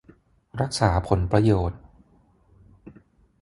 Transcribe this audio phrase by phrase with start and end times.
[0.61, 1.79] รักษาผลประโยชน์